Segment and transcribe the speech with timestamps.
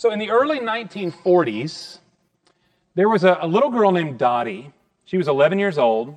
[0.00, 1.98] So in the early 1940s,
[2.94, 4.72] there was a, a little girl named Dottie.
[5.04, 6.16] She was 11 years old.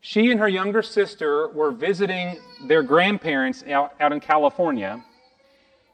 [0.00, 5.00] She and her younger sister were visiting their grandparents out, out in California.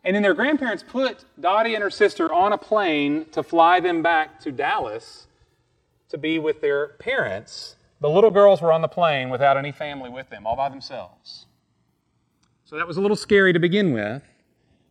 [0.02, 4.02] And then their grandparents put Dottie and her sister on a plane to fly them
[4.02, 5.26] back to Dallas
[6.08, 7.76] to be with their parents.
[8.00, 11.44] The little girls were on the plane without any family with them, all by themselves.
[12.64, 14.22] So that was a little scary to begin with.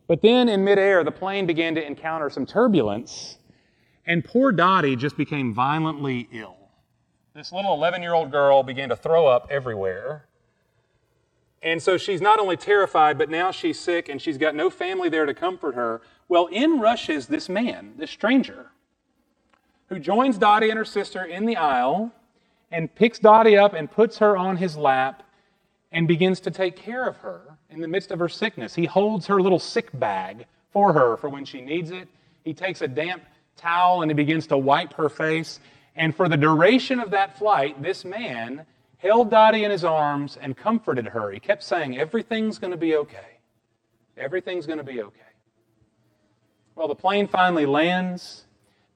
[0.08, 3.38] But then in midair, the plane began to encounter some turbulence,
[4.06, 6.58] and poor Dottie just became violently ill.
[7.34, 10.26] This little 11 year old girl began to throw up everywhere.
[11.64, 15.08] And so she's not only terrified, but now she's sick and she's got no family
[15.08, 16.02] there to comfort her.
[16.28, 18.72] Well, in rushes this man, this stranger,
[19.88, 22.12] who joins Dottie and her sister in the aisle
[22.70, 25.24] and picks Dottie up and puts her on his lap
[25.92, 28.76] and begins to take care of her in the midst of her sickness.
[28.76, 32.08] He holds her little sick bag for her for when she needs it.
[32.44, 33.24] He takes a damp
[33.58, 35.60] towel and he begins to wipe her face.
[35.96, 38.66] And for the duration of that flight, this man
[38.98, 41.32] held Dottie in his arms and comforted her.
[41.32, 43.38] He kept saying, Everything's going to be okay.
[44.18, 45.20] Everything's going to be okay.
[46.76, 48.46] Well, the plane finally lands.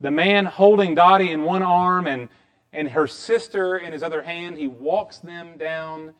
[0.02, 2.30] The man holding Dottie in one arm and,
[2.74, 6.14] and her sister in his other hand, he walks them down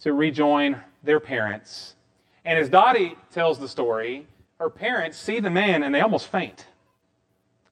[0.00, 1.94] to rejoin their parents.
[2.44, 4.26] And as Dottie tells the story,
[4.58, 6.66] her parents see the man and they almost faint.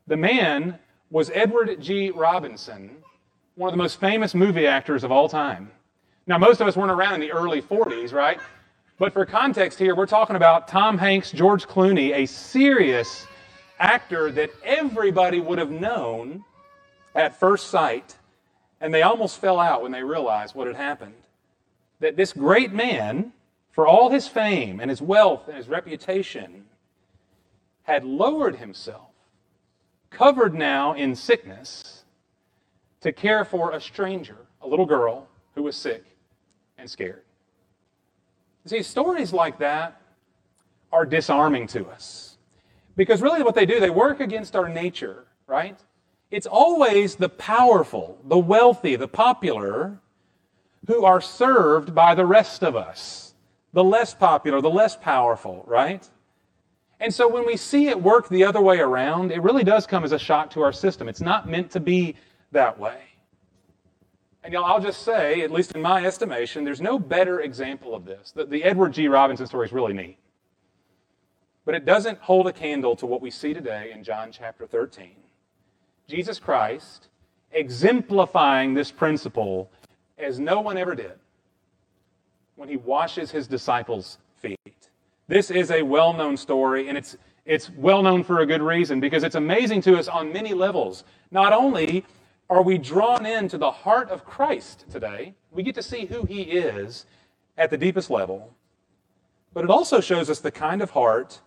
[0.06, 0.78] The man
[1.10, 2.10] was Edward G.
[2.10, 2.96] Robinson,
[3.54, 5.70] one of the most famous movie actors of all time.
[6.26, 8.38] Now, most of us weren't around in the early 40s, right?
[8.98, 13.26] But for context here, we're talking about Tom Hanks, George Clooney, a serious
[13.78, 16.44] actor that everybody would have known
[17.14, 18.16] at first sight,
[18.80, 21.14] and they almost fell out when they realized what had happened.
[22.00, 23.32] That this great man,
[23.70, 26.64] for all his fame and his wealth and his reputation,
[27.84, 29.10] had lowered himself,
[30.10, 32.04] covered now in sickness
[33.00, 36.04] to care for a stranger, a little girl who was sick
[36.78, 37.22] and scared.
[38.66, 40.00] See, stories like that
[40.92, 42.36] are disarming to us.
[42.96, 45.78] Because really, what they do, they work against our nature, right?
[46.30, 49.98] It's always the powerful, the wealthy, the popular
[50.86, 53.34] who are served by the rest of us,
[53.72, 56.08] the less popular, the less powerful, right?
[57.00, 60.04] And so when we see it work the other way around, it really does come
[60.04, 61.08] as a shock to our system.
[61.08, 62.16] It's not meant to be
[62.52, 62.98] that way.
[64.42, 68.04] And y'all, I'll just say, at least in my estimation, there's no better example of
[68.04, 68.32] this.
[68.32, 69.08] The, the Edward G.
[69.08, 70.18] Robinson story is really neat.
[71.64, 75.12] But it doesn't hold a candle to what we see today in John chapter 13.
[76.08, 77.08] Jesus Christ
[77.52, 79.70] exemplifying this principle
[80.20, 81.18] as no one ever did
[82.56, 84.58] when he washes his disciples' feet.
[85.28, 89.00] This is a well known story, and it's, it's well known for a good reason
[89.00, 91.04] because it's amazing to us on many levels.
[91.30, 92.04] Not only
[92.50, 95.34] are we drawn into the heart of Christ today.
[95.52, 97.06] We get to see who he is
[97.56, 98.52] at the deepest level.
[99.54, 101.40] But it also shows us the kind of heart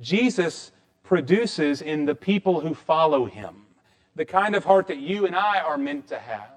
[0.00, 0.70] Jesus
[1.02, 3.64] produces in the people who follow him.
[4.14, 6.51] The kind of heart that you and I are meant to have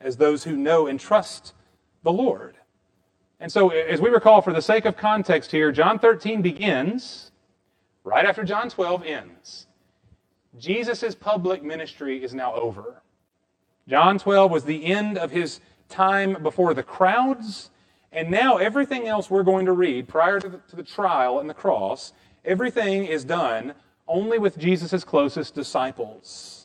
[0.00, 1.52] as those who know and trust
[2.02, 2.56] the Lord.
[3.40, 7.30] And so, as we recall, for the sake of context here, John 13 begins
[8.04, 9.66] right after John 12 ends.
[10.58, 13.02] Jesus' public ministry is now over.
[13.88, 17.70] John 12 was the end of his time before the crowds,
[18.12, 21.50] and now everything else we're going to read prior to the, to the trial and
[21.50, 22.12] the cross,
[22.44, 23.74] everything is done
[24.06, 26.63] only with Jesus' closest disciples.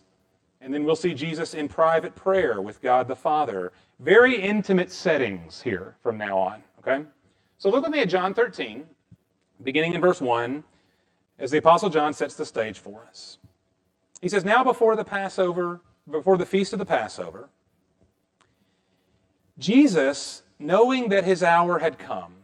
[0.61, 3.71] And then we'll see Jesus in private prayer with God the Father.
[3.99, 7.05] Very intimate settings here from now on, okay?
[7.57, 8.85] So look with me at John 13,
[9.63, 10.63] beginning in verse 1,
[11.37, 13.37] as the Apostle John sets the stage for us.
[14.21, 17.49] He says, Now before the Passover, before the feast of the Passover,
[19.57, 22.35] Jesus, knowing that his hour had come,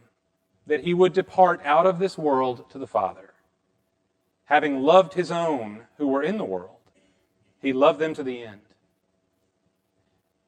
[0.68, 3.34] that he would depart out of this world to the Father,
[4.46, 6.75] having loved his own who were in the world,
[7.66, 8.62] he loved them to the end.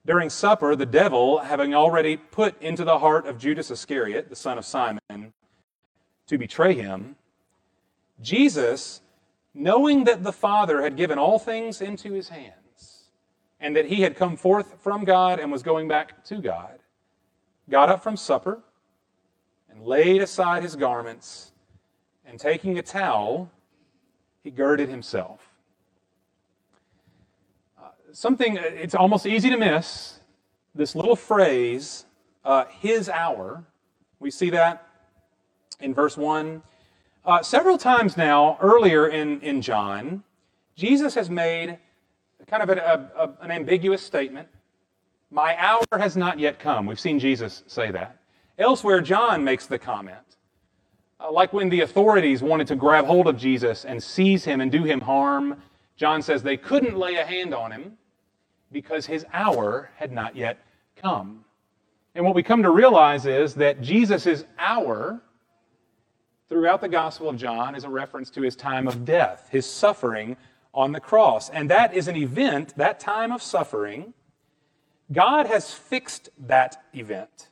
[0.06, 4.60] During supper, the devil, having already put into the heart of Judas Iscariot, the son
[4.60, 5.34] of Simon,
[6.28, 7.16] to betray him,
[8.22, 9.02] Jesus,
[9.52, 13.10] knowing that the Father had given all things into his hands,
[13.60, 16.78] and that he had come forth from God and was going back to God,
[17.68, 18.60] got up from supper
[19.72, 21.52] and laid aside his garments,
[22.28, 23.50] and taking a towel,
[24.44, 25.57] he girded himself.
[28.20, 30.22] Something, uh, it's almost easy to miss
[30.74, 32.08] this little phrase,
[32.44, 33.64] uh, his hour.
[34.20, 34.88] We see that
[35.82, 36.64] in verse 1.
[37.24, 40.24] Uh, several times now, earlier in, in John,
[40.76, 41.78] Jesus has made
[42.48, 44.48] kind of a, a, a, an ambiguous statement.
[45.30, 46.88] My hour has not yet come.
[46.88, 48.18] We've seen Jesus say that.
[48.58, 50.18] Elsewhere, John makes the comment.
[51.20, 54.72] Uh, like when the authorities wanted to grab hold of Jesus and seize him and
[54.72, 55.62] do him harm,
[55.98, 57.96] John says they couldn't lay a hand on him
[58.72, 60.60] because his hour had not yet
[60.96, 61.46] come.
[62.16, 65.22] And what we come to realize is that Jesus' hour
[66.50, 70.38] throughout the Gospel of John is a reference to his time of death, his suffering
[70.74, 71.50] on the cross.
[71.50, 74.14] And that is an event, that time of suffering.
[75.12, 77.50] God has fixed that event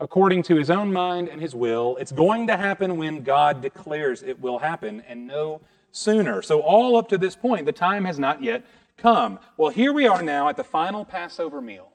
[0.00, 1.96] according to his own mind and his will.
[1.98, 5.60] It's going to happen when God declares it will happen and no
[5.92, 6.42] sooner.
[6.42, 8.64] So, all up to this point, the time has not yet
[8.96, 9.38] come.
[9.56, 11.90] Well, here we are now at the final Passover meal,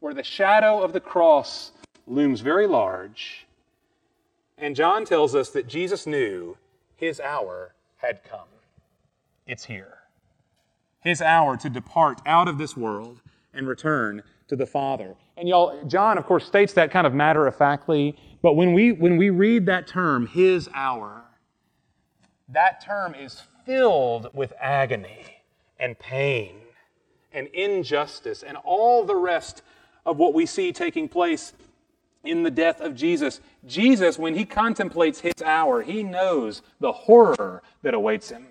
[0.00, 1.72] where the shadow of the cross
[2.06, 3.46] looms very large.
[4.58, 6.56] And John tells us that Jesus knew
[6.94, 8.48] his hour had come.
[9.46, 9.98] It's here.
[11.00, 13.20] His hour to depart out of this world
[13.52, 15.14] and return to the Father.
[15.36, 18.92] And y'all, John, of course, states that kind of matter of factly, but when we,
[18.92, 21.22] when we read that term, his hour,
[22.48, 25.35] that term is filled with agony
[25.78, 26.56] and pain
[27.32, 29.62] and injustice and all the rest
[30.04, 31.52] of what we see taking place
[32.24, 33.40] in the death of Jesus.
[33.66, 38.46] Jesus, when he contemplates his hour, he knows the horror that awaits him.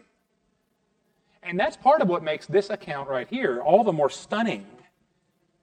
[1.44, 4.66] And that's part of what makes this account right here all the more stunning.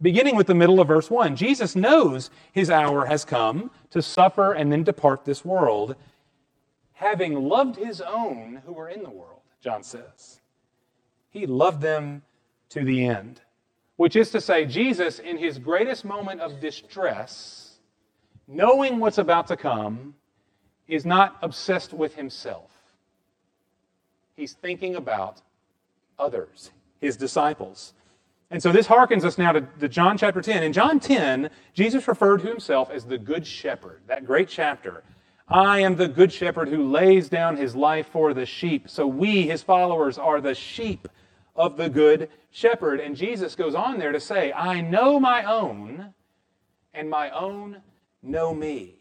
[0.01, 4.53] Beginning with the middle of verse 1, Jesus knows his hour has come to suffer
[4.53, 5.95] and then depart this world,
[6.95, 10.42] having loved his own who were in the world, John says.
[11.33, 12.23] He loved them
[12.69, 13.41] to the end,
[13.97, 17.79] which is to say, Jesus, in his greatest moment of distress,
[18.47, 20.15] knowing what's about to come,
[20.87, 22.71] is not obsessed with himself.
[24.37, 25.41] He's thinking about
[26.19, 26.71] others,
[27.01, 27.95] his disciples.
[28.51, 30.63] And so this harkens us now to, to, John chapter 10.
[30.63, 35.03] In John 10, Jesus referred to himself as the Good Shepherd, that great chapter.
[35.49, 38.89] I am the Good Shepherd who lays down his life for the sheep.
[38.89, 41.09] So we, his followers, are the sheep
[41.55, 43.01] of the Good Shepherd.
[43.01, 46.15] And Jesus goes on there to say, I know my own,
[46.95, 47.79] and my own
[48.23, 48.95] know me.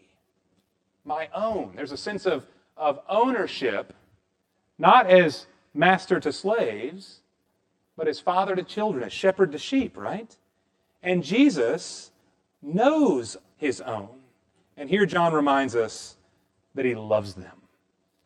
[1.03, 1.73] My own.
[1.75, 2.45] There's a sense of,
[2.77, 3.93] of ownership,
[4.77, 7.21] not as master to slaves,
[7.95, 10.35] but as father to children, as shepherd to sheep, right?
[11.03, 12.11] And Jesus
[12.61, 14.09] knows his own.
[14.77, 16.17] And here John reminds us
[16.75, 17.61] that he loves them.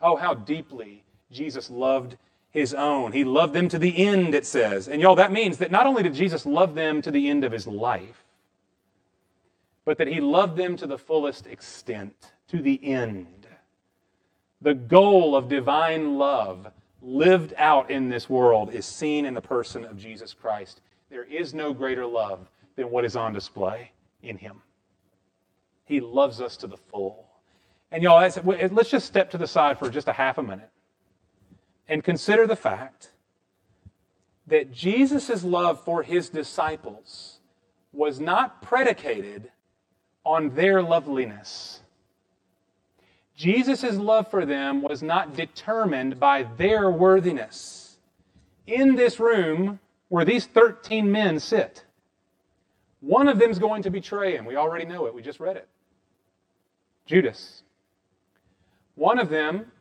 [0.02, 2.18] Oh, how deeply Jesus loved
[2.56, 3.12] his own.
[3.12, 4.88] He loved them to the end, it says.
[4.88, 7.52] And y'all, that means that not only did Jesus love them to the end of
[7.52, 8.24] his life,
[9.84, 13.46] but that he loved them to the fullest extent, to the end.
[14.62, 16.72] The goal of divine love
[17.02, 20.80] lived out in this world is seen in the person of Jesus Christ.
[21.10, 22.48] There is no greater love
[22.78, 23.92] than what is on display
[24.24, 24.62] in him.
[25.84, 27.28] He loves us to the full.
[27.92, 30.70] And y'all, let's just step to the side for just a half a minute
[31.88, 33.12] and consider the fact
[34.48, 37.40] that Jesus' love for his disciples
[37.92, 39.52] was not predicated
[40.24, 41.82] on their loveliness.
[43.36, 47.98] Jesus' love for them was not determined by their worthiness.
[48.66, 51.86] In this room where these 13 men sit,
[53.02, 54.46] one of them is going to betray him.
[54.46, 55.68] We already know it, we just read it.
[57.06, 57.64] Judas.
[58.96, 59.72] One of them,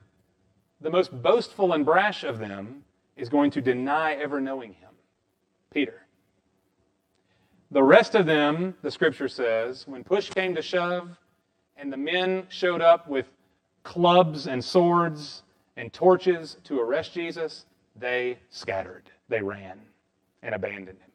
[0.85, 2.85] the most boastful and brash of them,
[3.17, 4.91] is going to deny ever knowing him
[5.73, 6.03] Peter.
[7.71, 11.17] The rest of them, the scripture says, when push came to shove
[11.79, 13.27] and the men showed up with
[13.83, 15.43] clubs and swords
[15.79, 17.65] and torches to arrest Jesus,
[17.97, 19.05] they scattered.
[19.31, 19.81] They ran
[20.43, 21.11] and abandoned him.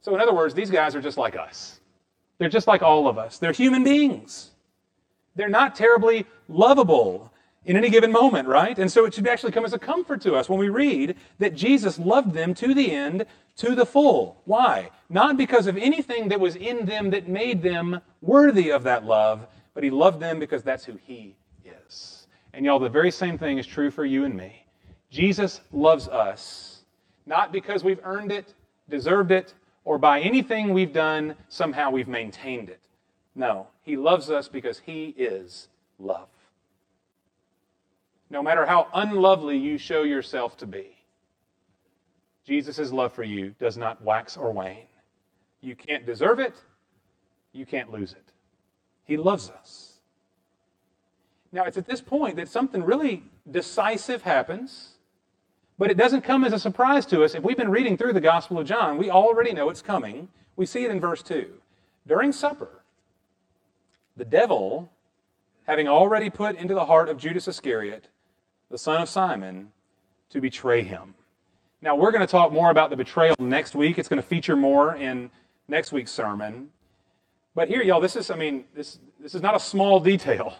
[0.00, 1.78] So, in other words, these guys are just like us.
[2.38, 3.38] They're just like all of us.
[3.38, 4.50] They're human beings.
[5.36, 7.31] They're not terribly lovable
[7.64, 8.78] in any given moment, right?
[8.78, 11.54] And so it should actually come as a comfort to us when we read that
[11.54, 13.24] Jesus loved them to the end,
[13.56, 14.40] to the full.
[14.44, 14.90] Why?
[15.08, 19.46] Not because of anything that was in them that made them worthy of that love,
[19.74, 22.26] but he loved them because that's who he is.
[22.52, 24.66] And y'all, the very same thing is true for you and me.
[25.10, 26.72] Jesus loves us
[27.26, 28.54] not because we've earned it,
[28.88, 29.54] deserved it,
[29.84, 32.80] or by anything we've done, somehow we've maintained it.
[33.34, 36.28] No, he loves us because he is love.
[38.32, 40.96] No matter how unlovely you show yourself to be,
[42.46, 44.86] Jesus' love for you does not wax or wane.
[45.60, 46.54] You can't deserve it,
[47.52, 48.24] you can't lose it.
[49.04, 49.98] He loves us.
[51.52, 54.92] Now, it's at this point that something really decisive happens,
[55.78, 57.34] but it doesn't come as a surprise to us.
[57.34, 60.28] If we've been reading through the Gospel of John, we already know it's coming.
[60.56, 61.52] We see it in verse 2.
[62.06, 62.82] During supper,
[64.16, 64.90] the devil,
[65.66, 68.08] having already put into the heart of Judas Iscariot,
[68.72, 69.70] the son of Simon,
[70.30, 71.14] to betray him.
[71.82, 73.98] Now, we're going to talk more about the betrayal next week.
[73.98, 75.30] It's going to feature more in
[75.68, 76.70] next week's sermon.
[77.54, 80.56] But here, y'all, this is, I mean, this, this is not a small detail.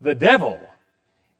[0.00, 0.58] The devil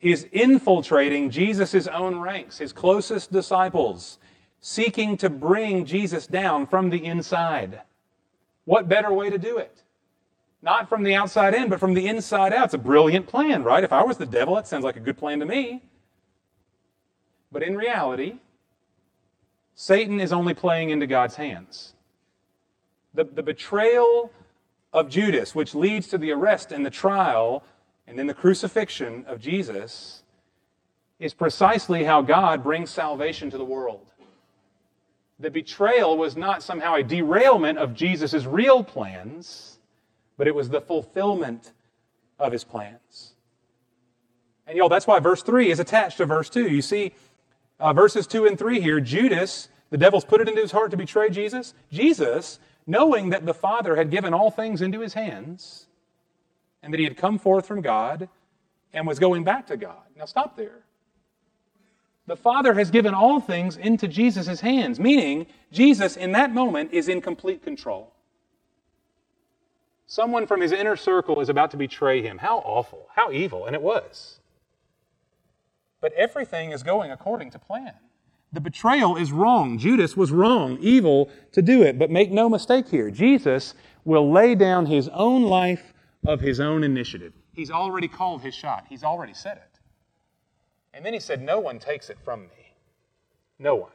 [0.01, 4.21] is infiltrating Jesus' own ranks, his closest disciples,
[4.61, 7.83] seeking to bring Jesus down from the inside.
[8.65, 9.83] What better way to do it?
[10.63, 12.67] Not from the outside in, but from the inside out.
[12.67, 13.83] It's a brilliant plan, right?
[13.83, 15.83] If I was the devil, that sounds like a good plan to me.
[17.53, 18.39] But in reality,
[19.75, 21.95] Satan is only playing into God's hands.
[23.15, 24.33] The, the betrayal
[24.93, 27.63] of Judas, which leads to the arrest and the trial
[28.07, 30.23] and then the crucifixion of Jesus,
[31.21, 34.07] is precisely how God brings salvation to the world.
[35.39, 39.79] The betrayal was not somehow a derailment of Jesus' real plans,
[40.37, 41.73] but it was the fulfillment
[42.39, 43.35] of his plans.
[44.67, 46.69] And y'all, that's why verse 3 is attached to verse 2.
[46.69, 47.13] You see,
[47.83, 50.97] uh, verses 2 and 3 here, Judas, the devil's put it into his heart to
[50.97, 51.75] betray Jesus.
[51.91, 55.89] Jesus, knowing that the Father had given all things into his hands,
[56.83, 58.29] and that he had come forth from God
[58.93, 60.03] and was going back to God.
[60.17, 60.85] Now, stop there.
[62.27, 67.09] The Father has given all things into Jesus' hands, meaning Jesus, in that moment, is
[67.09, 68.13] in complete control.
[70.07, 72.39] Someone from his inner circle is about to betray him.
[72.39, 74.39] How awful, how evil, and it was.
[76.03, 77.95] But everything is going according to plan.
[78.53, 79.79] The betrayal is wrong.
[79.79, 81.99] Judas was wrong, evil to do it.
[81.99, 85.95] But make no mistake here Jesus will lay down his own life
[86.27, 87.33] of his own initiative.
[87.55, 89.79] He's already called his shot, he's already said it.
[90.93, 92.75] And then he said, No one takes it from me.
[93.59, 93.93] No one.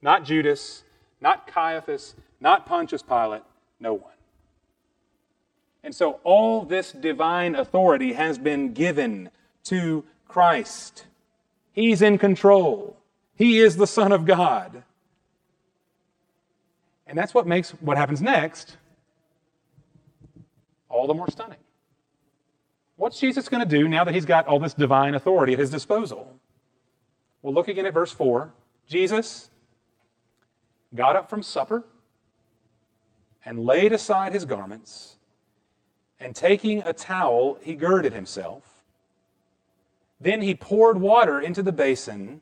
[0.00, 0.84] Not Judas,
[1.20, 3.42] not Caiaphas, not Pontius Pilate,
[3.80, 4.12] no one.
[5.82, 9.30] And so all this divine authority has been given
[9.64, 11.06] to Christ.
[11.78, 12.96] He's in control.
[13.36, 14.82] He is the Son of God.
[17.06, 18.76] And that's what makes what happens next
[20.88, 21.60] all the more stunning.
[22.96, 25.70] What's Jesus going to do now that he's got all this divine authority at his
[25.70, 26.40] disposal?
[27.42, 28.52] Well, look again at verse 4.
[28.88, 29.48] Jesus
[30.92, 31.84] got up from supper
[33.44, 35.14] and laid aside his garments,
[36.18, 38.77] and taking a towel, he girded himself.
[40.20, 42.40] Then he poured water into the basin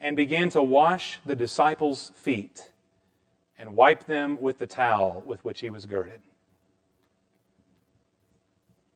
[0.00, 2.70] and began to wash the disciples' feet
[3.58, 6.20] and wipe them with the towel with which he was girded.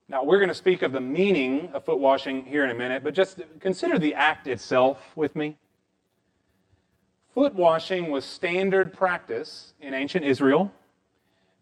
[0.09, 3.05] Now, we're going to speak of the meaning of foot washing here in a minute,
[3.05, 5.57] but just consider the act itself with me.
[7.33, 10.73] Foot washing was standard practice in ancient Israel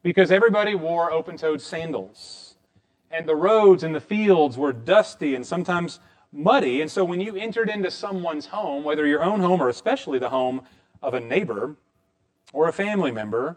[0.02, 2.54] because everybody wore open toed sandals.
[3.10, 6.00] And the roads and the fields were dusty and sometimes
[6.32, 6.80] muddy.
[6.82, 10.28] And so when you entered into someone's home, whether your own home or especially the
[10.28, 10.62] home
[11.02, 11.76] of a neighbor
[12.52, 13.56] or a family member,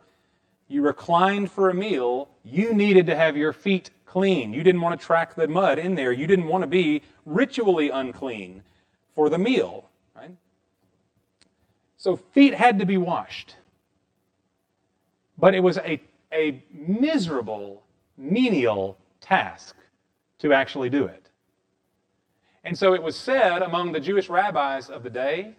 [0.68, 4.54] you reclined for a meal, you needed to have your feet clean.
[4.54, 6.12] You didn't want to track the mud in there.
[6.12, 8.64] You didn't want to be ritually unclean
[9.16, 10.36] for the meal, right?
[11.98, 13.56] So feet had to be washed.
[15.38, 16.02] But it was a,
[16.34, 17.84] a miserable,
[18.18, 19.76] menial task
[20.40, 21.21] to actually do it.
[22.64, 25.56] And so it was said among the Jewish rabbis of the day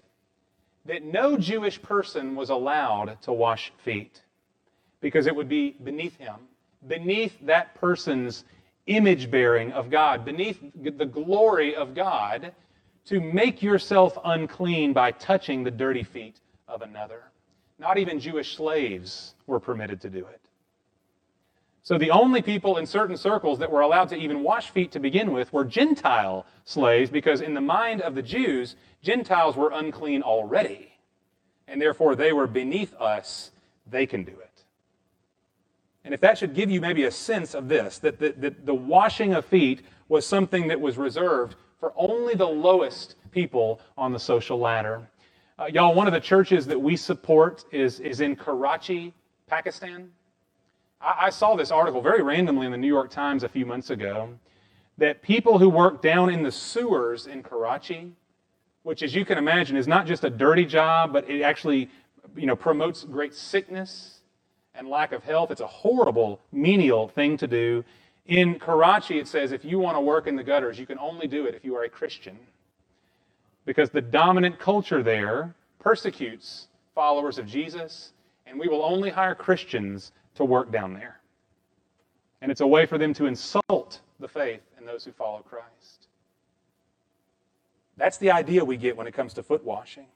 [0.84, 4.22] that no Jewish person was allowed to wash feet
[5.00, 6.36] because it would be beneath him
[6.88, 8.44] beneath that person's
[8.86, 12.52] image bearing of God, beneath the glory of God,
[13.04, 17.22] to make yourself unclean by touching the dirty feet of another.
[17.78, 20.40] Not even Jewish slaves were permitted to do it.
[21.84, 25.00] So the only people in certain circles that were allowed to even wash feet to
[25.00, 30.22] begin with were Gentile slaves, because in the mind of the Jews, Gentiles were unclean
[30.22, 30.92] already.
[31.66, 33.50] And therefore they were beneath us.
[33.90, 34.64] They can do it.
[36.04, 38.74] And if that should give you maybe a sense of this, that the, that the
[38.74, 44.18] washing of feet was something that was reserved for only the lowest people on the
[44.18, 45.02] social ladder.
[45.58, 49.14] Uh, y'all, one of the churches that we support is, is in Karachi,
[49.48, 50.10] Pakistan.
[51.02, 53.90] I, I saw this article very randomly in the New York Times a few months
[53.90, 54.30] ago
[54.98, 58.12] that people who work down in the sewers in Karachi,
[58.82, 61.90] which, as you can imagine, is not just a dirty job, but it actually
[62.36, 64.20] you know, promotes great sickness
[64.74, 65.50] and lack of health.
[65.50, 67.84] It's a horrible, menial thing to do.
[68.26, 71.26] In Karachi, it says if you want to work in the gutters, you can only
[71.26, 72.38] do it if you are a Christian.
[73.64, 78.12] Because the dominant culture there persecutes followers of Jesus,
[78.46, 81.20] and we will only hire Christians to work down there.
[82.40, 86.08] And it's a way for them to insult the faith and those who follow Christ.
[87.96, 90.06] That's the idea we get when it comes to foot washing.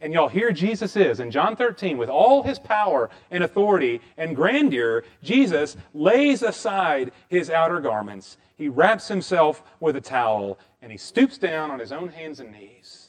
[0.00, 4.36] And y'all, here Jesus is in John 13 with all his power and authority and
[4.36, 5.04] grandeur.
[5.22, 8.36] Jesus lays aside his outer garments.
[8.56, 12.52] He wraps himself with a towel and he stoops down on his own hands and
[12.52, 13.08] knees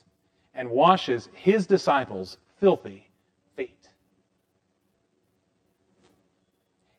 [0.53, 3.09] and washes his disciples' filthy
[3.55, 3.89] feet.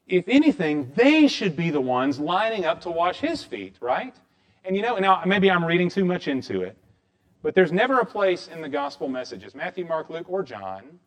[0.08, 4.16] If anything, they should be the ones lining up to wash his feet, right?
[4.64, 6.76] And you know, now maybe I'm reading too much into it.
[7.42, 10.98] But there's never a place in the gospel messages, Matthew, Mark, Luke, or John,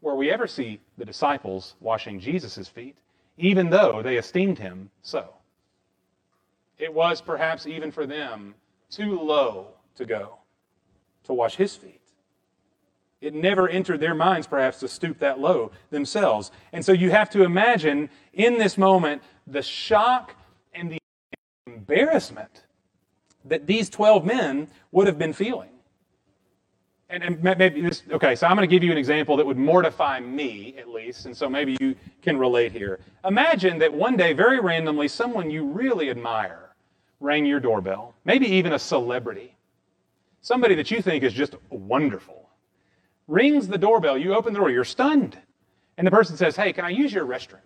[0.00, 2.96] where we ever see the disciples washing Jesus' feet,
[3.36, 5.34] even though they esteemed him so.
[6.78, 8.54] It was perhaps even for them
[8.90, 10.38] too low to go
[11.24, 12.00] to wash his feet.
[13.26, 16.50] It never entered their minds, perhaps, to stoop that low themselves.
[16.72, 20.34] And so you have to imagine in this moment the shock
[20.72, 20.98] and the
[21.66, 22.64] embarrassment
[23.44, 25.70] that these 12 men would have been feeling
[27.08, 29.56] and, and maybe this, okay, so I'm going to give you an example that would
[29.56, 32.98] mortify me, at least, and so maybe you can relate here.
[33.24, 36.70] Imagine that one day, very randomly, someone you really admire
[37.20, 39.56] rang your doorbell, maybe even a celebrity,
[40.42, 42.45] somebody that you think is just wonderful.
[43.28, 45.38] Rings the doorbell, you open the door, you're stunned.
[45.98, 47.60] And the person says, Hey, can I use your restroom?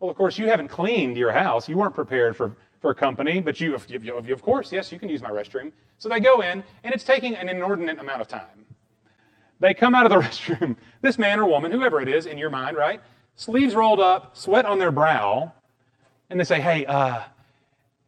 [0.00, 1.68] Well, of course, you haven't cleaned your house.
[1.68, 5.30] You weren't prepared for for company, but you, of course, yes, you can use my
[5.30, 5.72] restroom.
[5.96, 8.66] So they go in, and it's taking an inordinate amount of time.
[9.58, 12.50] They come out of the restroom, this man or woman, whoever it is in your
[12.50, 13.00] mind, right?
[13.36, 15.50] Sleeves rolled up, sweat on their brow,
[16.28, 17.22] and they say, Hey, uh,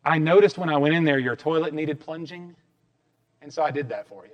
[0.05, 2.55] I noticed when I went in there your toilet needed plunging,
[3.41, 4.33] and so I did that for you.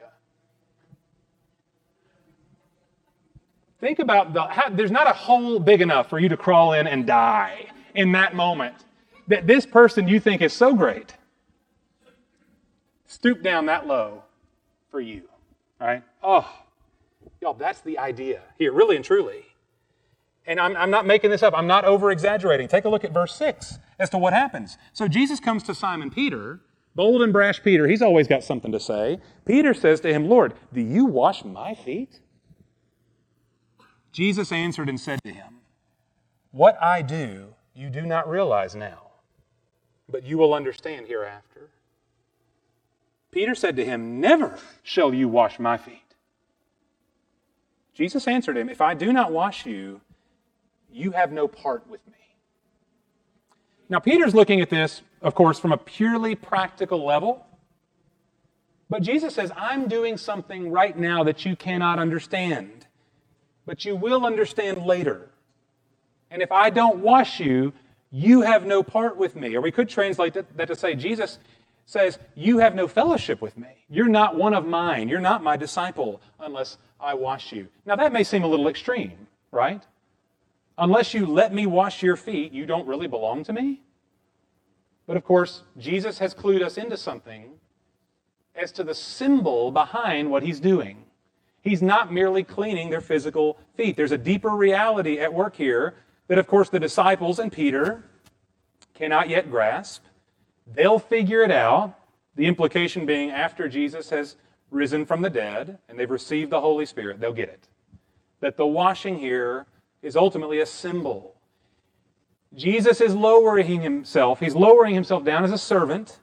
[3.83, 6.87] Think about the, how, there's not a hole big enough for you to crawl in
[6.87, 8.77] and die in that moment
[9.27, 11.17] that this person you think is so great
[13.09, 14.23] stoop down that low
[14.91, 15.23] for you.
[15.81, 16.05] Right?
[16.23, 16.49] Oh,
[17.41, 19.45] y'all, that's the idea here, really and truly.
[20.47, 22.69] And I'm, I'm not making this up, I'm not over exaggerating.
[22.69, 24.79] Take a look at verse 6 as to what happens.
[24.93, 26.61] So Jesus comes to Simon Peter,
[26.95, 27.89] bold and brash Peter.
[27.89, 29.19] He's always got something to say.
[29.45, 32.21] Peter says to him, Lord, do you wash my feet?
[34.13, 35.61] Jesus answered and said to him,
[36.51, 39.13] What I do, you do not realize now
[40.13, 41.71] but you will understand hereafter.
[43.33, 45.99] Peter said to him, Never shall you wash my feet.
[47.95, 50.03] Jesus answered him, If I do not wash you,
[50.93, 52.13] you have no part with me.
[53.89, 57.47] Now, Peter's looking at this, of course, from a purely practical level.
[58.89, 62.87] But Jesus says, I'm doing something right now that you cannot understand,
[63.67, 65.31] but you will understand later.
[66.31, 67.73] And if I don't wash you,
[68.11, 69.55] you have no part with me.
[69.55, 71.39] Or we could translate that to say, Jesus
[71.87, 73.69] says, You have no fellowship with me.
[73.89, 75.09] You're not one of mine.
[75.09, 77.69] You're not my disciple unless I wash you.
[77.85, 79.83] Now, that may seem a little extreme, right?
[80.79, 83.83] Unless you let me wash your feet, you don't really belong to me.
[85.07, 87.51] But of course, Jesus has clued us into something
[88.55, 91.05] as to the symbol behind what he's doing.
[91.63, 93.97] He's not merely cleaning their physical feet.
[93.97, 95.95] There's a deeper reality at work here
[96.27, 98.05] that, of course, the disciples and Peter
[98.95, 100.03] cannot yet grasp.
[100.67, 101.95] They'll figure it out.
[102.35, 104.37] The implication being after Jesus has
[104.71, 107.69] risen from the dead and they've received the Holy Spirit, they'll get it.
[108.41, 109.67] That the washing here
[110.03, 111.37] is ultimately a symbol.
[112.55, 114.41] Jesus is lowering himself.
[114.41, 116.19] He's lowering himself down as a servant,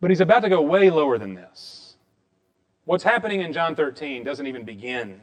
[0.00, 1.75] but he's about to go way lower than this.
[2.86, 5.20] What's happening in John 13 doesn't even begin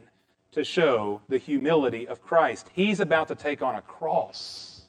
[0.52, 2.68] to show the humility of Christ.
[2.74, 4.82] He's about to take on a cross.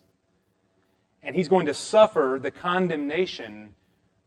[1.24, 3.76] And he's going to suffer the condemnation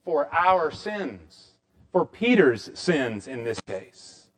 [0.03, 1.51] for our sins,
[1.93, 4.29] for Peter's sins in this case.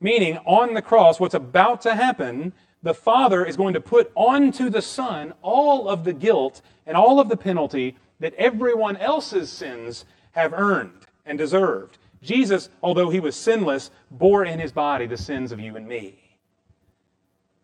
[0.00, 4.70] Meaning, on the cross, what's about to happen, the Father is going to put onto
[4.70, 10.06] the Son all of the guilt and all of the penalty that everyone else's sins
[10.30, 11.98] have earned and deserved.
[12.22, 16.38] Jesus, although he was sinless, bore in his body the sins of you and me.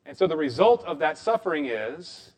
[0.05, 2.33] And so the result of that suffering is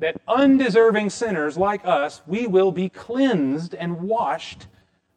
[0.00, 4.66] that undeserving sinners like us, we will be cleansed and washed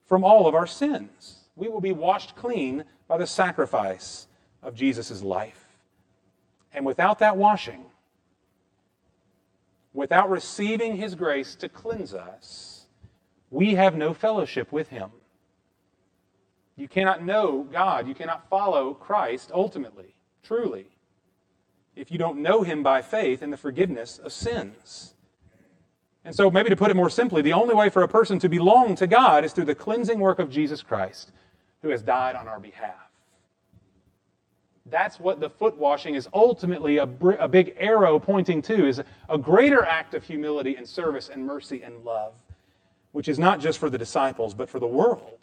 [0.05, 1.45] from all of our sins.
[1.55, 4.27] We will be washed clean by the sacrifice
[4.61, 5.65] of Jesus' life.
[6.71, 7.85] And without that washing,
[9.93, 12.85] without receiving his grace to cleanse us,
[13.49, 15.09] we have no fellowship with him.
[16.77, 20.85] You cannot know God, you cannot follow Christ ultimately, truly,
[21.95, 25.15] if you don't know him by faith in the forgiveness of sins.
[26.23, 28.49] And so, maybe to put it more simply, the only way for a person to
[28.49, 31.31] belong to God is through the cleansing work of Jesus Christ,
[31.81, 33.09] who has died on our behalf.
[34.85, 37.09] That's what the foot washing is ultimately a,
[37.39, 41.81] a big arrow pointing to is a greater act of humility and service and mercy
[41.81, 42.33] and love,
[43.13, 45.39] which is not just for the disciples, but for the world.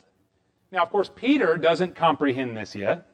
[0.74, 3.06] Now, of course, Peter doesn't comprehend this yet.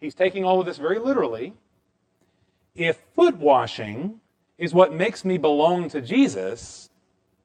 [0.00, 1.54] He's taking all of this very literally.
[2.74, 4.20] If foot washing
[4.58, 6.90] is what makes me belong to Jesus,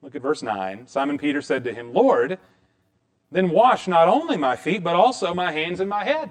[0.02, 0.88] look at verse 9.
[0.88, 2.40] Simon Peter said to him, Lord,
[3.30, 6.30] then wash not only my feet, but also my hands and my head.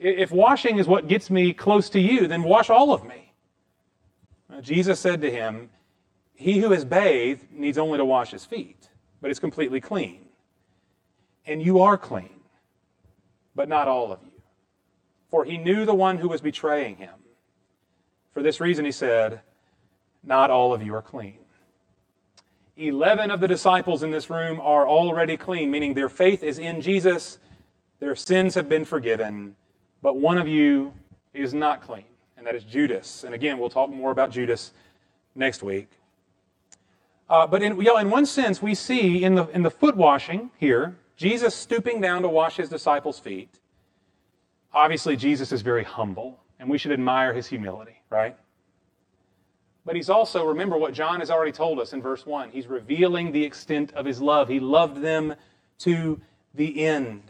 [0.00, 3.32] If washing is what gets me close to you, then wash all of me.
[4.60, 5.70] Jesus said to him,
[6.34, 8.88] He who has bathed needs only to wash his feet,
[9.20, 10.22] but is completely clean.
[11.46, 12.40] And you are clean,
[13.54, 14.42] but not all of you.
[15.30, 17.14] For he knew the one who was betraying him.
[18.32, 19.40] For this reason, he said,
[20.22, 21.38] Not all of you are clean.
[22.76, 26.80] Eleven of the disciples in this room are already clean, meaning their faith is in
[26.80, 27.38] Jesus,
[28.00, 29.54] their sins have been forgiven,
[30.00, 30.92] but one of you
[31.34, 32.04] is not clean,
[32.36, 33.24] and that is Judas.
[33.24, 34.72] And again, we'll talk more about Judas
[35.34, 35.88] next week.
[37.28, 40.96] Uh, but in, in one sense, we see in the, in the foot washing here,
[41.16, 43.50] Jesus stooping down to wash his disciples' feet.
[44.72, 48.36] Obviously, Jesus is very humble, and we should admire his humility, right?
[49.84, 52.50] But he's also, remember what John has already told us in verse 1.
[52.50, 54.48] He's revealing the extent of his love.
[54.48, 55.34] He loved them
[55.80, 56.20] to
[56.54, 57.22] the end.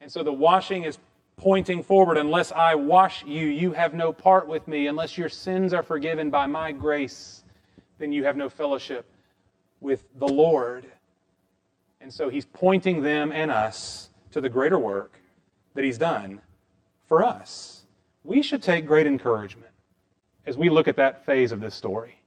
[0.00, 0.98] And so the washing is
[1.36, 2.18] pointing forward.
[2.18, 4.88] Unless I wash you, you have no part with me.
[4.88, 7.44] Unless your sins are forgiven by my grace,
[7.98, 9.06] then you have no fellowship
[9.80, 10.86] with the Lord.
[12.00, 15.20] And so he's pointing them and us to the greater work
[15.74, 16.40] that he's done
[17.06, 17.84] for us.
[18.24, 19.72] We should take great encouragement
[20.46, 22.22] as we look at that phase of this story.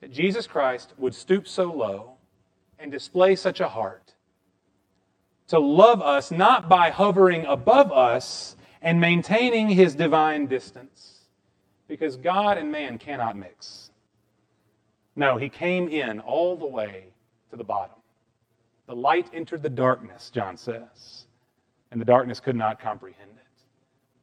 [0.00, 2.12] That Jesus Christ would stoop so low
[2.78, 4.14] and display such a heart
[5.48, 11.20] to love us not by hovering above us and maintaining his divine distance,
[11.88, 13.90] because God and man cannot mix.
[15.14, 17.06] No, he came in all the way
[17.50, 17.96] to the bottom.
[18.86, 21.26] The light entered the darkness, John says,
[21.90, 23.64] and the darkness could not comprehend it.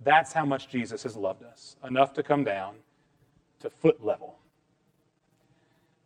[0.02, 2.76] That's how much Jesus has loved us, enough to come down
[3.60, 4.38] to foot level.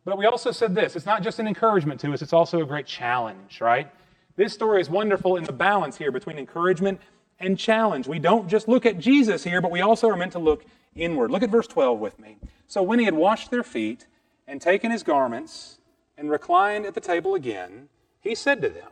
[0.06, 2.66] But we also said this it's not just an encouragement to us, it's also a
[2.66, 3.92] great challenge, right?
[4.36, 7.02] This story is wonderful in the balance here between encouragement
[7.40, 8.08] and challenge.
[8.08, 10.64] We don't just look at Jesus here, but we also are meant to look
[10.96, 11.32] inward.
[11.32, 12.38] Look at verse 12 with me.
[12.68, 14.06] So when he had washed their feet
[14.48, 15.80] and taken his garments
[16.18, 17.90] and reclined at the table again,
[18.28, 18.90] he said to them,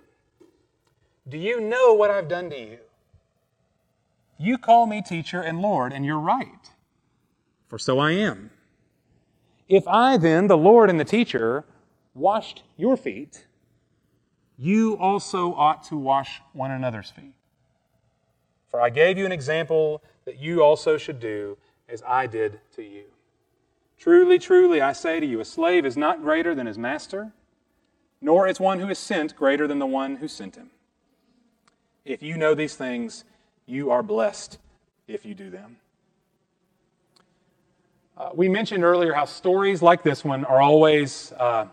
[1.27, 2.77] Do you know what I've done to you?
[4.37, 6.71] You call me teacher and Lord, and you're right,
[7.67, 8.51] for so I am.
[9.67, 11.65] If I then, the Lord and the teacher,
[12.13, 13.45] washed your feet,
[14.57, 17.33] you also ought to wash one another's feet.
[18.69, 21.57] For I gave you an example that you also should do
[21.89, 23.05] as I did to you.
[23.97, 27.31] Truly, truly, I say to you, a slave is not greater than his master,
[28.25, 30.71] nor is one who is sent greater than the one who sent him.
[32.03, 33.23] If you know these things,
[33.67, 34.57] you are blessed
[35.07, 35.77] if you do them.
[38.17, 41.67] Uh, we mentioned earlier how stories like this one are always uh,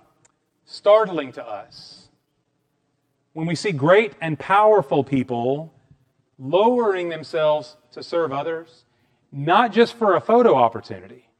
[0.67, 2.09] startling to us
[3.33, 5.73] when we see great and powerful people
[6.38, 8.85] lowering themselves to serve others,
[9.33, 11.31] not just for a photo opportunity,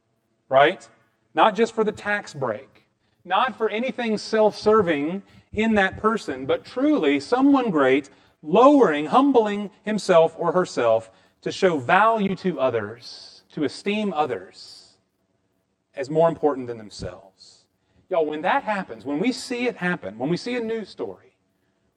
[0.49, 0.89] right?
[1.35, 2.72] Not just for the tax break,
[3.25, 8.09] not for anything self serving in that person, but truly someone great
[8.41, 11.09] lowering, humbling himself or herself
[11.41, 14.97] to show value to others, to esteem others
[15.95, 17.65] as more important than themselves.
[18.09, 21.35] Y'all, when that happens, when we see it happen, when we see a news story,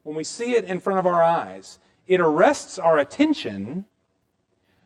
[0.03, 3.85] when we see it in front of our eyes, it arrests our attention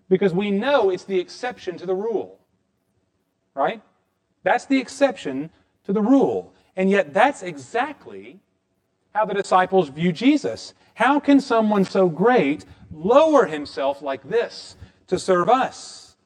[0.08, 2.38] because we know it's the exception to the rule.
[3.54, 3.82] Right?
[4.42, 5.50] That's the exception
[5.90, 6.54] to the rule.
[6.76, 8.38] And yet, that's exactly
[9.12, 10.72] how the disciples view Jesus.
[10.94, 14.76] How can someone so great lower himself like this
[15.08, 16.16] to serve us?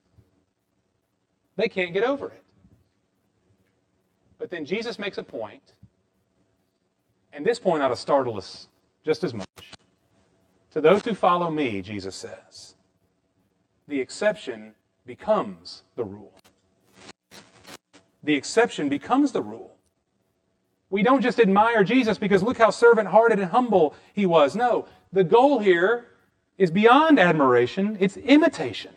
[1.57, 2.43] They can't get over it.
[4.39, 5.73] But then Jesus makes a point,
[7.33, 8.69] and this point ought to startle us
[9.03, 9.49] just as much.
[10.73, 12.75] To those who follow me, Jesus says,
[13.89, 14.75] the exception
[15.07, 16.34] becomes the rule.
[18.25, 19.77] The exception becomes the rule.
[20.91, 24.55] We don't just admire Jesus because look how servant hearted and humble he was.
[24.55, 26.07] No, the goal here
[26.57, 28.93] is beyond admiration, it's imitation.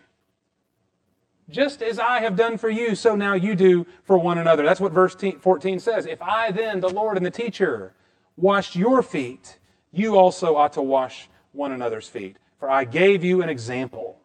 [1.50, 4.64] Just as I have done for you, so now you do for one another.
[4.64, 6.06] That's what verse 14 says.
[6.06, 7.94] If I then, the Lord and the teacher,
[8.36, 9.58] washed your feet,
[9.92, 12.36] you also ought to wash one another's feet.
[12.60, 14.20] For I gave you an example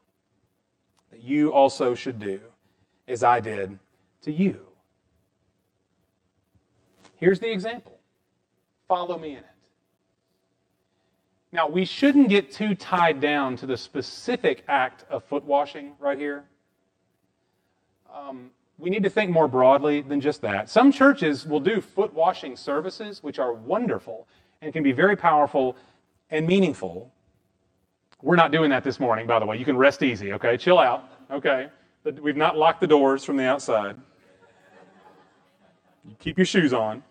[1.11, 2.41] that you also should do
[3.07, 3.79] as I did
[4.23, 4.72] to you.
[7.23, 8.01] Here's the example
[8.89, 9.47] follow me in it.
[11.53, 16.19] Now, we shouldn't get too tied down to the specific act of foot washing right
[16.19, 16.43] here.
[18.13, 20.69] Um, we need to think more broadly than just that.
[20.69, 24.27] Some churches will do foot washing services, which are wonderful
[24.61, 25.77] and can be very powerful
[26.31, 27.13] and meaningful.
[28.21, 29.59] We're not doing that this morning, by the way.
[29.59, 30.57] You can rest easy, okay?
[30.57, 31.69] Chill out, okay?
[32.21, 33.95] We've not locked the doors from the outside.
[36.05, 37.05] You keep your shoes on.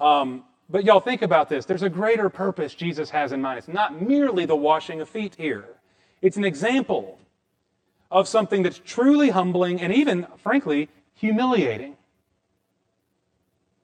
[0.00, 1.64] Um, but y'all think about this.
[1.64, 3.58] There's a greater purpose Jesus has in mind.
[3.58, 5.64] It's not merely the washing of feet here,
[6.22, 7.18] it's an example
[8.10, 11.96] of something that's truly humbling and even, frankly, humiliating.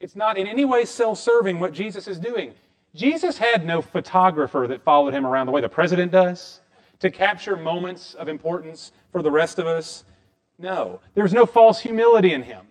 [0.01, 2.55] It's not in any way self serving what Jesus is doing.
[2.95, 6.61] Jesus had no photographer that followed him around the way the president does
[7.01, 10.05] to capture moments of importance for the rest of us.
[10.59, 12.67] No, there's no false humility in him.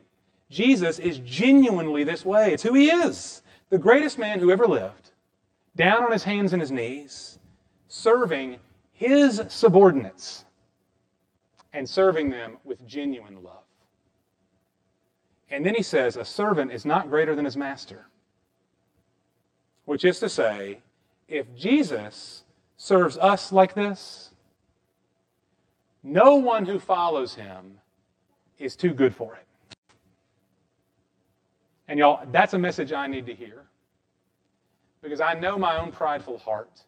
[0.54, 2.54] Jesus is genuinely this way.
[2.54, 3.42] It's who he is.
[3.70, 5.10] The greatest man who ever lived,
[5.76, 7.40] down on his hands and his knees,
[7.88, 8.60] serving
[8.92, 10.46] his subordinates
[11.74, 13.64] and serving them with genuine love.
[15.50, 18.06] And then he says, A servant is not greater than his master.
[19.86, 20.80] Which is to say,
[21.28, 22.44] if Jesus
[22.78, 24.30] serves us like this,
[26.04, 27.80] no one who follows him
[28.60, 29.48] is too good for it.
[31.88, 33.64] And y'all, that's a message I need to hear.
[35.02, 36.82] Because I know my own prideful heart.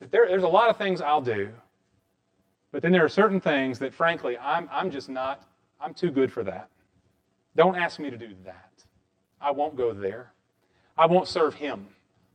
[0.00, 1.50] That there, there's a lot of things I'll do,
[2.70, 5.48] but then there are certain things that, frankly, I'm, I'm just not,
[5.80, 6.68] I'm too good for that.
[7.56, 8.70] Don't ask me to do that.
[9.40, 10.32] I won't go there.
[10.98, 11.86] I won't serve him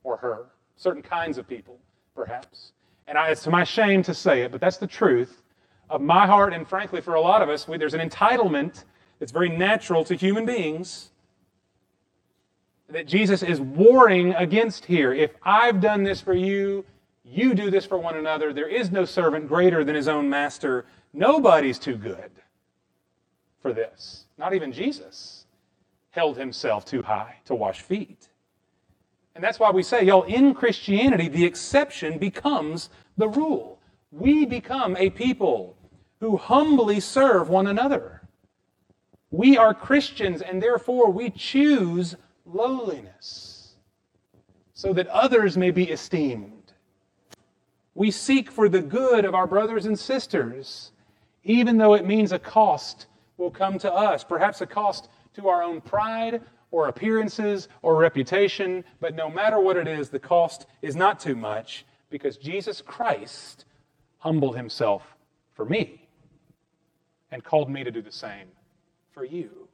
[0.03, 0.45] or her,
[0.77, 1.77] certain kinds of people,
[2.15, 2.71] perhaps.
[3.07, 5.41] And I, it's to my shame to say it, but that's the truth
[5.89, 6.53] of my heart.
[6.53, 8.85] And frankly, for a lot of us, we, there's an entitlement
[9.19, 11.09] that's very natural to human beings
[12.89, 15.13] that Jesus is warring against here.
[15.13, 16.85] If I've done this for you,
[17.23, 18.51] you do this for one another.
[18.51, 20.85] There is no servant greater than his own master.
[21.13, 22.31] Nobody's too good
[23.61, 24.25] for this.
[24.37, 25.45] Not even Jesus
[26.11, 28.29] held himself too high to wash feet.
[29.35, 33.79] And that's why we say, y'all, in Christianity, the exception becomes the rule.
[34.11, 35.77] We become a people
[36.19, 38.27] who humbly serve one another.
[39.31, 42.15] We are Christians, and therefore we choose
[42.53, 43.75] lowliness
[44.73, 46.73] so that others may be esteemed.
[47.95, 50.91] We seek for the good of our brothers and sisters,
[51.43, 53.07] even though it means a cost
[53.37, 58.83] will come to us, perhaps a cost to our own pride or appearances or reputation,
[58.99, 63.65] but no matter what it is, the cost is not too much because Jesus Christ
[64.19, 65.15] humbled himself
[65.53, 66.07] for me
[67.31, 68.47] and called me to do the same
[69.11, 69.68] for you.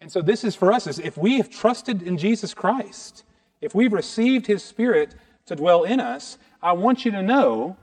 [0.00, 3.24] And so this is for us is if we have trusted in Jesus Christ,
[3.60, 5.14] if we've received his spirit
[5.46, 7.76] to dwell in us, I want you to know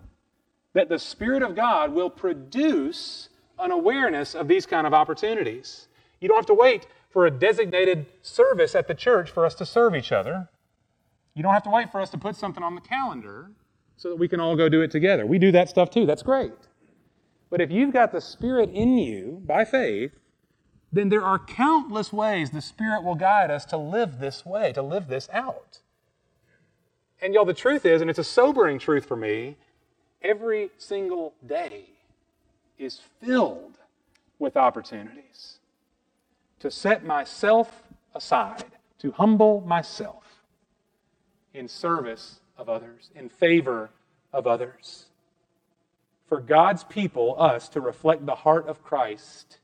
[0.74, 5.88] that the spirit of God will produce an awareness of these kind of opportunities.
[6.20, 9.66] You don't have to wait for a designated service at the church for us to
[9.66, 10.50] serve each other.
[11.34, 13.52] You don't have to wait for us to put something on the calendar
[13.98, 15.26] so that we can all go do it together.
[15.26, 16.06] We do that stuff too.
[16.06, 16.54] That's great.
[17.50, 20.12] But if you've got the Spirit in you by faith,
[20.96, 24.82] then there are countless ways the Spirit will guide us to live this way, to
[24.82, 25.80] live this out.
[27.22, 29.58] And y'all, the truth is, and it's a sobering truth for me,
[30.22, 31.90] every single day
[32.78, 33.78] is filled
[34.40, 35.60] with opportunities
[36.60, 38.66] to set myself aside,
[39.00, 40.24] to humble myself
[41.54, 43.90] in service of others, in favor
[44.34, 45.06] of others.
[46.28, 49.60] For God's people, us, to reflect the heart of Christ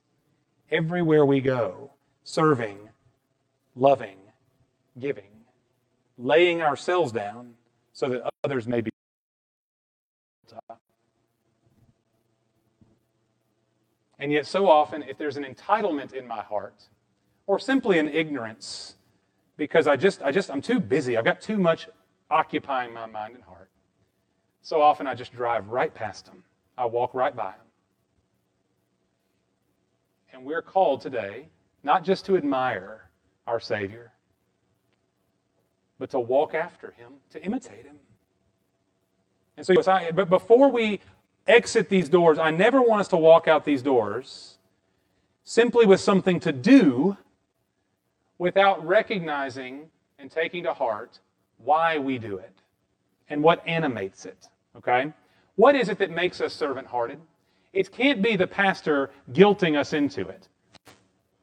[0.71, 1.91] everywhere we go,
[2.23, 2.77] serving,
[3.75, 4.17] loving,
[4.99, 5.45] giving,
[6.17, 7.53] laying ourselves down
[7.93, 8.91] so that others may be.
[14.19, 16.88] And yet, so often, if there's an entitlement in my heart,
[17.47, 18.95] or simply an ignorance,
[19.57, 21.89] because I just, I just, I'm too busy, I've got too much
[22.29, 23.71] occupying my mind and heart.
[24.62, 26.43] So often, I just drive right past them.
[26.77, 27.70] I walk right by them.
[30.33, 31.47] And we're called today
[31.83, 33.09] not just to admire
[33.47, 34.11] our Savior,
[35.99, 37.97] but to walk after him, to imitate him.
[39.57, 39.75] And so,
[40.13, 40.99] but before we
[41.47, 44.57] exit these doors, I never want us to walk out these doors
[45.43, 47.17] simply with something to do
[48.37, 51.19] without recognizing and taking to heart
[51.57, 52.53] why we do it
[53.29, 54.47] and what animates it.
[54.77, 55.13] Okay?
[55.55, 57.19] What is it that makes us servant hearted?
[57.73, 60.47] It can't be the pastor guilting us into it.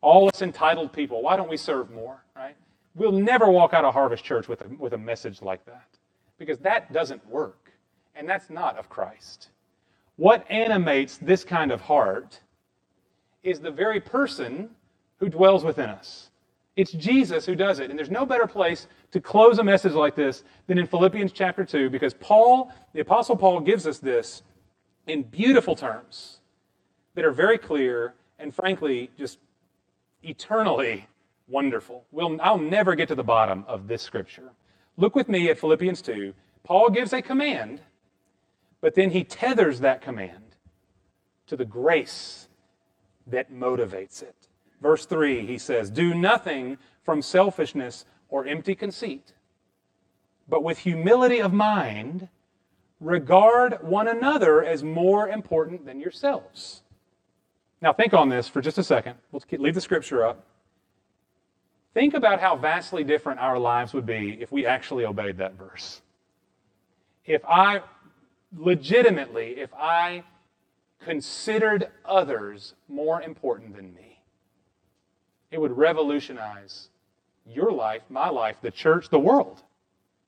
[0.01, 2.23] All us entitled people, why don't we serve more?
[2.37, 2.57] Right?
[2.95, 5.89] We'll never walk out of Harvest Church with a, with a message like that
[6.39, 7.73] because that doesn't work.
[8.15, 9.51] And that's not of Christ.
[10.17, 12.41] What animates this kind of heart
[13.43, 14.71] is the very person
[15.19, 16.31] who dwells within us.
[16.77, 17.91] It's Jesus who does it.
[17.91, 21.65] And there's no better place to close a message like this than in Philippians chapter
[21.65, 24.43] 2 because Paul, the Apostle Paul, gives us this
[25.09, 26.39] in beautiful terms
[27.15, 29.39] that are very clear and frankly just
[30.23, 31.07] eternally
[31.49, 32.05] wonderful.
[32.13, 34.51] We'll, I'll never get to the bottom of this scripture.
[34.97, 36.35] Look with me at Philippians 2.
[36.63, 37.81] Paul gives a command,
[38.81, 40.57] but then he tethers that command
[41.47, 42.49] to the grace
[43.27, 44.35] that motivates it.
[44.81, 49.33] Verse 3, he says, Do nothing from selfishness or empty conceit,
[50.49, 52.29] but with humility of mind,
[53.01, 56.83] regard one another as more important than yourselves.
[57.81, 59.15] Now, think on this for just a second.
[59.31, 60.45] We'll leave the scripture up.
[61.95, 66.03] Think about how vastly different our lives would be if we actually obeyed that verse.
[67.25, 67.83] If I
[68.57, 70.25] legitimately, if I
[71.01, 74.21] considered others more important than me.
[75.51, 76.89] It would revolutionize
[77.47, 79.63] your life, my life, the church, the world.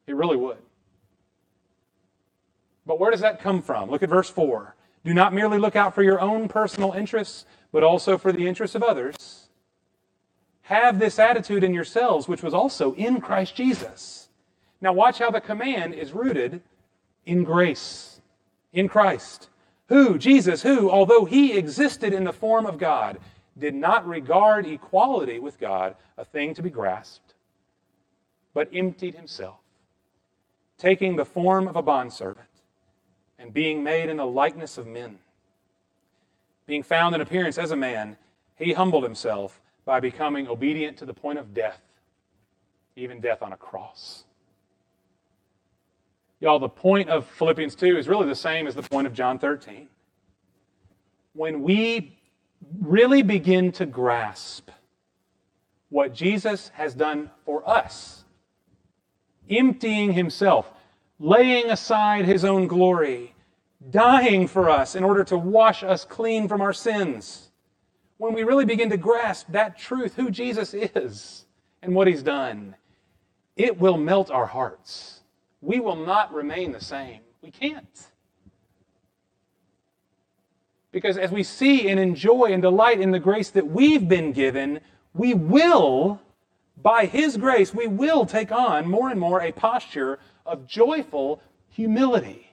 [0.07, 0.59] It really would.
[2.87, 3.91] But where does that come from?
[3.91, 4.75] Look at verse 4.
[5.05, 8.75] Do not merely look out for your own personal interests, but also for the interests
[8.75, 9.49] of others.
[10.63, 14.29] Have this attitude in yourselves, which was also in Christ Jesus.
[14.81, 16.63] Now, watch how the command is rooted
[17.27, 18.21] in grace,
[18.73, 19.51] in Christ
[19.91, 23.19] who, Jesus, who, although he existed in the form of God,
[23.59, 27.35] did not regard equality with God a thing to be grasped,
[28.55, 29.59] but emptied himself,
[30.79, 32.47] taking the form of a bondservant
[33.41, 35.19] and being made in the likeness of men.
[36.67, 38.17] Being found in appearance as a man,
[38.55, 41.81] he humbled himself by becoming obedient to the point of death,
[42.95, 44.25] even death on a cross.
[46.39, 49.39] Y'all, the point of Philippians 2 is really the same as the point of John
[49.39, 49.89] 13.
[51.33, 52.19] When we
[52.81, 54.71] really begin to grasp
[55.89, 58.25] what Jesus has done for us,
[59.49, 60.71] emptying himself,
[61.19, 63.30] laying aside his own glory,
[63.89, 67.51] dying for us in order to wash us clean from our sins.
[68.19, 71.47] When we really begin to grasp that truth, who Jesus is
[71.83, 72.77] and what he's done,
[73.57, 75.21] it will melt our hearts
[75.61, 77.21] we will not remain the same.
[77.43, 78.09] We can't.
[80.93, 84.81] Because as we see and enjoy and delight in the grace that we've been given,
[85.15, 86.21] we will,
[86.77, 92.50] by His grace, we will take on more and more a posture of joyful humility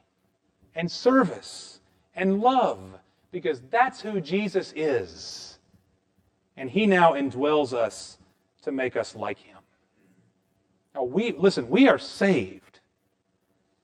[0.77, 1.81] and service
[2.15, 2.79] and love,
[3.31, 5.57] because that's who Jesus is.
[6.55, 8.17] And He now indwells us
[8.61, 9.57] to make us like Him.
[10.95, 12.79] Now, we, listen, we are saved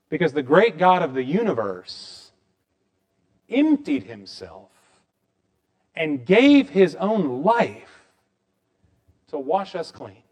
[0.08, 2.32] because the great God of the universe
[3.48, 4.70] emptied himself
[5.94, 8.02] and gave his own life
[9.28, 10.23] to wash us clean.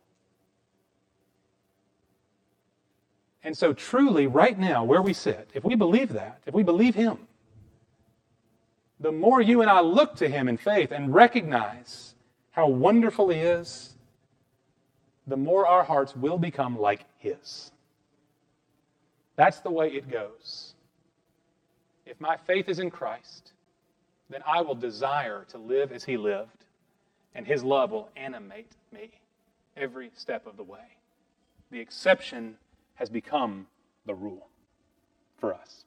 [3.45, 6.95] And so, truly, right now, where we sit, if we believe that, if we believe
[6.95, 7.19] him,
[9.01, 12.15] the more you and I look to him in faith and recognize
[12.53, 13.97] how wonderful he is,
[15.27, 17.73] the more our hearts will become like his.
[19.35, 20.75] That's the way it goes.
[22.07, 23.53] If my faith is in Christ,
[24.31, 26.65] then I will desire to live as he lived,
[27.35, 29.11] and his love will animate me
[29.77, 30.97] every step of the way.
[31.71, 32.57] The exception
[33.03, 33.67] has become
[34.07, 34.47] the rule
[35.37, 35.87] for us.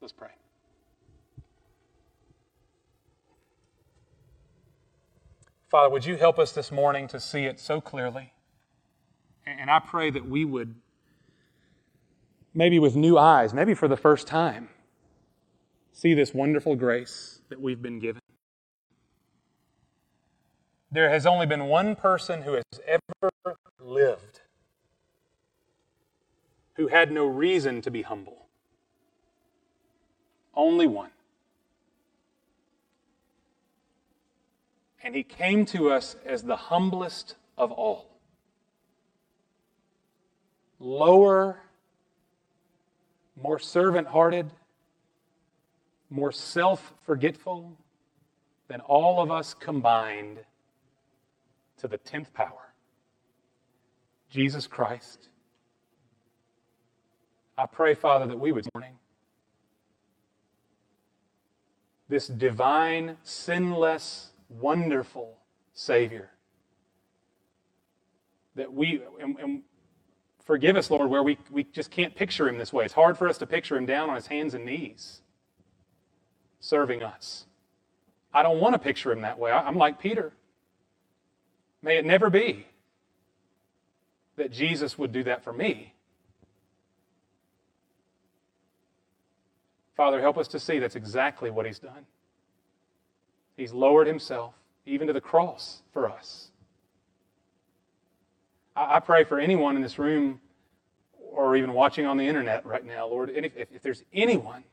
[0.00, 0.30] Let's pray.
[5.70, 8.32] Father, would you help us this morning to see it so clearly?
[9.46, 10.74] And I pray that we would
[12.52, 14.70] maybe with new eyes, maybe for the first time,
[15.92, 18.20] see this wonderful grace that we've been given.
[20.90, 23.30] There has only been one person who has ever
[23.78, 24.40] lived
[26.74, 28.46] who had no reason to be humble.
[30.54, 31.10] Only one.
[35.02, 38.18] And he came to us as the humblest of all.
[40.78, 41.60] Lower,
[43.40, 44.50] more servant hearted,
[46.10, 47.76] more self forgetful
[48.68, 50.38] than all of us combined
[51.78, 52.64] to the 10th power
[54.30, 55.28] Jesus Christ.
[57.56, 58.98] I pray, Father, that we would morning
[62.08, 65.38] this divine, sinless, wonderful
[65.72, 66.30] Savior.
[68.56, 69.62] That we, and, and
[70.44, 72.84] forgive us, Lord, where we, we just can't picture him this way.
[72.84, 75.22] It's hard for us to picture him down on his hands and knees
[76.60, 77.46] serving us.
[78.32, 79.50] I don't want to picture him that way.
[79.50, 80.32] I'm like Peter.
[81.82, 82.66] May it never be
[84.36, 85.93] that Jesus would do that for me.
[89.96, 92.06] Father, help us to see that's exactly what he's done.
[93.56, 94.54] He's lowered himself
[94.86, 96.50] even to the cross for us.
[98.76, 100.40] I, pray for anyone in this room
[101.30, 104.64] or even watching on the internet right now, Lord, if, if there's anyone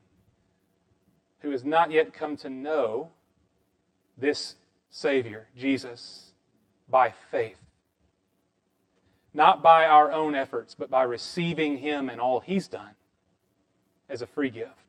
[1.42, 3.12] who has not yet come to know
[4.18, 4.56] this
[4.90, 6.32] Savior, Jesus,
[6.90, 7.58] by faith.
[9.34, 12.96] Not by our own efforts, but by receiving Him and all He's done
[14.10, 14.81] as a free gift.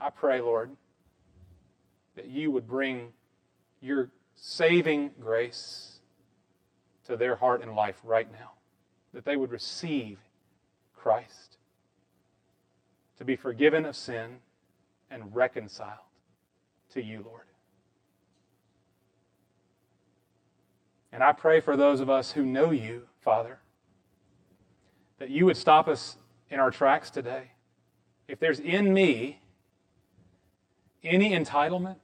[0.00, 0.70] I pray, Lord,
[2.16, 3.12] that you would bring
[3.80, 6.00] your saving grace
[7.04, 8.52] to their heart and life right now,
[9.12, 10.18] that they would receive
[10.96, 11.58] Christ,
[13.18, 14.38] to be forgiven of sin
[15.10, 15.98] and reconciled
[16.92, 17.44] to you, Lord.
[21.12, 23.58] And I pray for those of us who know you, Father,
[25.18, 26.16] that you would stop us
[26.48, 27.50] in our tracks today.
[28.28, 29.39] If there's in me
[31.02, 31.96] any entitlement,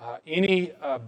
[0.00, 0.98] uh, any uh,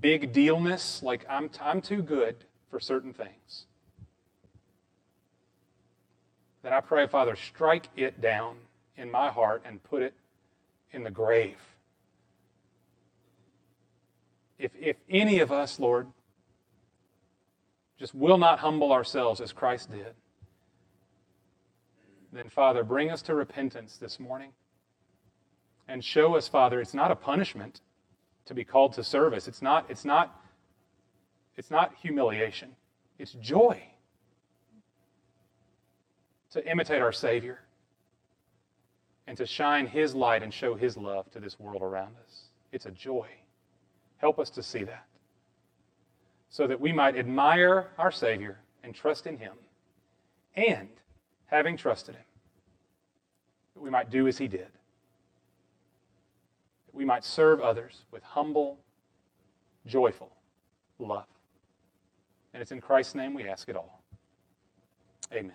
[0.00, 2.36] big dealness, like I'm, I'm too good
[2.70, 3.66] for certain things,
[6.62, 8.56] then I pray, Father, strike it down
[8.96, 10.14] in my heart and put it
[10.92, 11.56] in the grave.
[14.58, 16.08] If, if any of us, Lord,
[17.98, 20.14] just will not humble ourselves as Christ did,
[22.32, 24.52] then, Father, bring us to repentance this morning
[25.90, 27.80] and show us, Father, it's not a punishment
[28.46, 29.48] to be called to service.
[29.48, 30.40] It's not, it's not,
[31.56, 32.76] it's not humiliation.
[33.18, 33.82] It's joy
[36.52, 37.60] to imitate our Savior
[39.26, 42.44] and to shine His light and show His love to this world around us.
[42.72, 43.28] It's a joy.
[44.18, 45.06] Help us to see that
[46.48, 49.52] so that we might admire our Savior and trust in Him.
[50.54, 50.88] And,
[51.46, 52.24] having trusted Him,
[53.74, 54.68] that we might do as He did.
[56.90, 58.80] That we might serve others with humble,
[59.86, 60.32] joyful
[60.98, 61.26] love.
[62.52, 64.02] And it's in Christ's name we ask it all.
[65.32, 65.52] Amen.